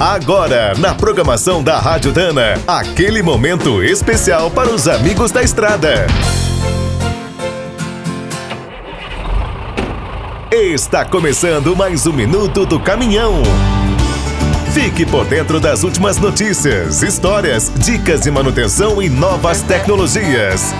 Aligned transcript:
Agora, 0.00 0.74
na 0.78 0.94
programação 0.94 1.60
da 1.60 1.76
Rádio 1.80 2.12
Dana, 2.12 2.54
aquele 2.68 3.20
momento 3.20 3.82
especial 3.82 4.48
para 4.48 4.70
os 4.70 4.86
amigos 4.86 5.32
da 5.32 5.42
estrada. 5.42 6.06
Está 10.52 11.04
começando 11.04 11.74
mais 11.74 12.06
um 12.06 12.12
minuto 12.12 12.64
do 12.64 12.78
caminhão. 12.78 13.42
Fique 14.72 15.04
por 15.04 15.24
dentro 15.24 15.58
das 15.58 15.82
últimas 15.82 16.16
notícias, 16.16 17.02
histórias, 17.02 17.72
dicas 17.78 18.20
de 18.20 18.30
manutenção 18.30 19.02
e 19.02 19.08
novas 19.08 19.62
tecnologias. 19.62 20.72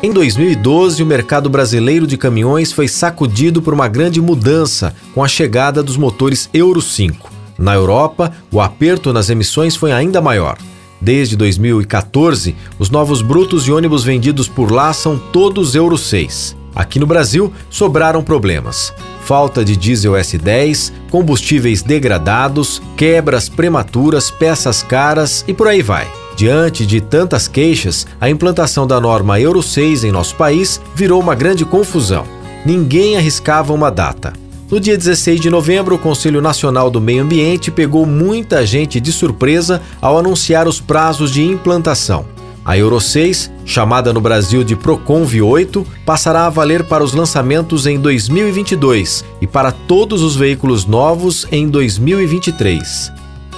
Em 0.00 0.12
2012, 0.12 1.02
o 1.02 1.06
mercado 1.06 1.50
brasileiro 1.50 2.06
de 2.06 2.16
caminhões 2.16 2.70
foi 2.70 2.86
sacudido 2.86 3.60
por 3.60 3.74
uma 3.74 3.88
grande 3.88 4.20
mudança 4.20 4.94
com 5.12 5.24
a 5.24 5.28
chegada 5.28 5.82
dos 5.82 5.96
motores 5.96 6.48
Euro 6.54 6.80
5. 6.80 7.29
Na 7.60 7.74
Europa, 7.74 8.32
o 8.50 8.58
aperto 8.58 9.12
nas 9.12 9.28
emissões 9.28 9.76
foi 9.76 9.92
ainda 9.92 10.18
maior. 10.18 10.56
Desde 10.98 11.36
2014, 11.36 12.56
os 12.78 12.88
novos 12.88 13.20
brutos 13.20 13.64
de 13.64 13.72
ônibus 13.72 14.02
vendidos 14.02 14.48
por 14.48 14.72
lá 14.72 14.94
são 14.94 15.18
todos 15.18 15.74
Euro 15.74 15.98
6. 15.98 16.56
Aqui 16.74 16.98
no 16.98 17.06
Brasil, 17.06 17.52
sobraram 17.68 18.22
problemas. 18.22 18.94
Falta 19.24 19.62
de 19.62 19.76
diesel 19.76 20.12
S10, 20.12 20.90
combustíveis 21.10 21.82
degradados, 21.82 22.80
quebras 22.96 23.48
prematuras, 23.50 24.30
peças 24.30 24.82
caras 24.82 25.44
e 25.46 25.52
por 25.52 25.68
aí 25.68 25.82
vai. 25.82 26.10
Diante 26.36 26.86
de 26.86 27.02
tantas 27.02 27.46
queixas, 27.46 28.06
a 28.18 28.30
implantação 28.30 28.86
da 28.86 28.98
norma 28.98 29.38
Euro 29.38 29.62
6 29.62 30.04
em 30.04 30.10
nosso 30.10 30.34
país 30.36 30.80
virou 30.94 31.20
uma 31.20 31.34
grande 31.34 31.66
confusão. 31.66 32.24
Ninguém 32.64 33.18
arriscava 33.18 33.74
uma 33.74 33.90
data. 33.90 34.32
No 34.70 34.78
dia 34.78 34.96
16 34.96 35.40
de 35.40 35.50
novembro, 35.50 35.96
o 35.96 35.98
Conselho 35.98 36.40
Nacional 36.40 36.88
do 36.88 37.00
Meio 37.00 37.24
Ambiente 37.24 37.72
pegou 37.72 38.06
muita 38.06 38.64
gente 38.64 39.00
de 39.00 39.10
surpresa 39.10 39.82
ao 40.00 40.16
anunciar 40.16 40.68
os 40.68 40.80
prazos 40.80 41.32
de 41.32 41.42
implantação. 41.42 42.24
A 42.64 42.78
Euro 42.78 43.00
6, 43.00 43.50
chamada 43.64 44.12
no 44.12 44.20
Brasil 44.20 44.62
de 44.62 44.76
Proconv 44.76 45.42
8, 45.42 45.84
passará 46.06 46.46
a 46.46 46.50
valer 46.50 46.84
para 46.84 47.02
os 47.02 47.12
lançamentos 47.12 47.84
em 47.84 47.98
2022 47.98 49.24
e 49.40 49.46
para 49.46 49.72
todos 49.72 50.22
os 50.22 50.36
veículos 50.36 50.86
novos 50.86 51.48
em 51.50 51.68
2023. 51.68 53.10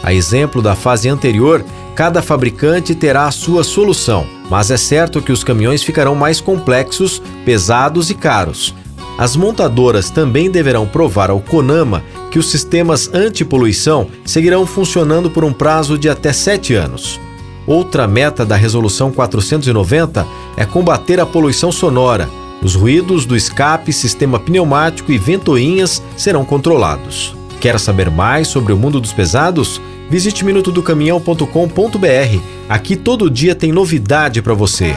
A 0.02 0.14
exemplo 0.14 0.62
da 0.62 0.74
fase 0.74 1.10
anterior, 1.10 1.62
cada 1.94 2.22
fabricante 2.22 2.94
terá 2.94 3.26
a 3.26 3.30
sua 3.30 3.62
solução, 3.62 4.26
mas 4.48 4.70
é 4.70 4.78
certo 4.78 5.20
que 5.20 5.30
os 5.30 5.44
caminhões 5.44 5.82
ficarão 5.82 6.14
mais 6.14 6.40
complexos, 6.40 7.20
pesados 7.44 8.08
e 8.08 8.14
caros. 8.14 8.74
As 9.18 9.36
montadoras 9.36 10.10
também 10.10 10.50
deverão 10.50 10.86
provar 10.86 11.30
ao 11.30 11.40
CONAMA 11.40 12.02
que 12.30 12.38
os 12.38 12.50
sistemas 12.50 13.12
antipoluição 13.12 14.08
seguirão 14.24 14.66
funcionando 14.66 15.30
por 15.30 15.44
um 15.44 15.52
prazo 15.52 15.98
de 15.98 16.08
até 16.08 16.32
sete 16.32 16.74
anos. 16.74 17.20
Outra 17.66 18.08
meta 18.08 18.44
da 18.44 18.56
Resolução 18.56 19.12
490 19.12 20.26
é 20.56 20.64
combater 20.64 21.20
a 21.20 21.26
poluição 21.26 21.70
sonora. 21.70 22.28
Os 22.62 22.74
ruídos 22.74 23.26
do 23.26 23.36
escape, 23.36 23.92
sistema 23.92 24.38
pneumático 24.38 25.12
e 25.12 25.18
ventoinhas 25.18 26.02
serão 26.16 26.44
controlados. 26.44 27.34
Quer 27.60 27.78
saber 27.78 28.10
mais 28.10 28.48
sobre 28.48 28.72
o 28.72 28.76
mundo 28.76 29.00
dos 29.00 29.12
pesados? 29.12 29.80
Visite 30.10 30.44
minutodocaminhão.com.br. 30.44 32.40
Aqui 32.68 32.96
todo 32.96 33.30
dia 33.30 33.54
tem 33.54 33.70
novidade 33.70 34.42
para 34.42 34.54
você. 34.54 34.96